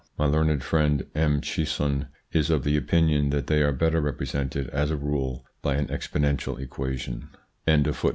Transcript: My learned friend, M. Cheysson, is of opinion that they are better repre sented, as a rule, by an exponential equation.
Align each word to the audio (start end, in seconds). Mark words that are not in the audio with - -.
My 0.17 0.25
learned 0.25 0.63
friend, 0.63 1.05
M. 1.13 1.41
Cheysson, 1.41 2.07
is 2.31 2.49
of 2.49 2.65
opinion 2.65 3.29
that 3.29 3.45
they 3.45 3.61
are 3.61 3.71
better 3.71 4.01
repre 4.01 4.21
sented, 4.21 4.67
as 4.69 4.89
a 4.89 4.97
rule, 4.97 5.45
by 5.61 5.75
an 5.75 5.85
exponential 5.89 6.59
equation. 6.59 7.29